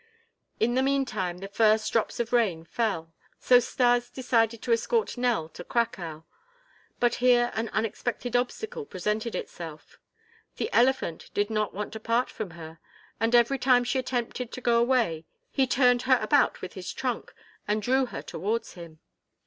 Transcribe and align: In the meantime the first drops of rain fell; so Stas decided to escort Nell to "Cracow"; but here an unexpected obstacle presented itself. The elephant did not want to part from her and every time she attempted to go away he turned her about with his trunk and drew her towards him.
In 0.59 0.73
the 0.73 0.81
meantime 0.81 1.37
the 1.37 1.47
first 1.47 1.93
drops 1.93 2.19
of 2.19 2.33
rain 2.33 2.65
fell; 2.65 3.13
so 3.37 3.59
Stas 3.59 4.09
decided 4.09 4.63
to 4.63 4.71
escort 4.73 5.15
Nell 5.15 5.47
to 5.49 5.63
"Cracow"; 5.63 6.25
but 6.99 7.13
here 7.21 7.51
an 7.53 7.69
unexpected 7.69 8.35
obstacle 8.35 8.83
presented 8.83 9.35
itself. 9.35 9.99
The 10.57 10.73
elephant 10.73 11.29
did 11.35 11.51
not 11.51 11.75
want 11.75 11.93
to 11.93 11.99
part 11.99 12.31
from 12.31 12.49
her 12.57 12.79
and 13.19 13.35
every 13.35 13.59
time 13.59 13.83
she 13.83 13.99
attempted 13.99 14.51
to 14.53 14.59
go 14.59 14.79
away 14.79 15.27
he 15.51 15.67
turned 15.67 16.01
her 16.09 16.17
about 16.19 16.63
with 16.63 16.73
his 16.73 16.91
trunk 16.91 17.31
and 17.67 17.79
drew 17.79 18.07
her 18.07 18.23
towards 18.23 18.73
him. 18.73 19.01